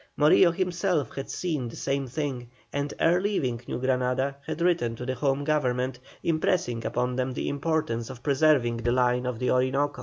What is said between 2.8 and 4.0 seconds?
ere leaving New